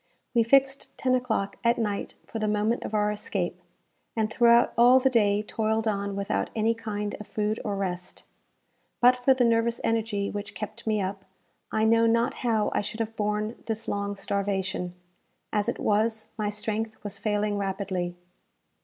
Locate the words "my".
16.35-16.49